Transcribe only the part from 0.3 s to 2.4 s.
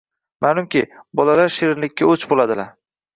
Ma’lumki, bolalar shirinlikka o‘ch